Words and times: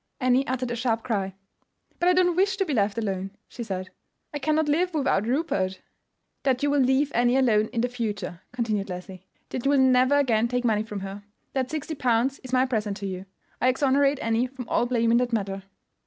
Annie 0.19 0.47
uttered 0.47 0.71
a 0.71 0.75
sharp 0.75 1.03
cry. 1.03 1.35
"But 1.99 2.09
I 2.09 2.13
don't 2.13 2.35
wish 2.35 2.57
to 2.57 2.65
be 2.65 2.73
left 2.73 2.97
alone," 2.97 3.37
she 3.47 3.61
said. 3.61 3.91
"I 4.33 4.39
cannot 4.39 4.67
live 4.67 4.95
without 4.95 5.27
Rupert." 5.27 5.79
"That 6.41 6.63
you 6.63 6.71
will 6.71 6.79
leave 6.79 7.11
Annie 7.13 7.37
alone 7.37 7.67
in 7.67 7.81
the 7.81 7.87
future," 7.87 8.41
continued 8.51 8.89
Leslie; 8.89 9.27
"that 9.49 9.63
you 9.63 9.69
will 9.69 9.77
never 9.77 10.15
again 10.15 10.47
take 10.47 10.65
money 10.65 10.81
from 10.81 11.01
her. 11.01 11.21
That 11.53 11.69
sixty 11.69 11.93
pounds 11.93 12.39
is 12.39 12.51
my 12.51 12.65
present 12.65 12.97
to 12.97 13.05
you. 13.05 13.27
I 13.61 13.67
exonerate 13.67 14.17
Annie 14.21 14.47
from 14.47 14.67
all 14.69 14.87
blame 14.87 15.11
in 15.11 15.17
the 15.17 15.29
matter. 15.31 15.61